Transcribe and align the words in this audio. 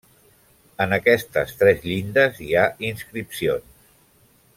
En 0.85 0.95
aquestes 0.97 1.53
tres 1.59 1.85
llindes 1.91 2.39
hi 2.47 2.51
ha 2.61 2.65
inscripcions. 2.89 3.87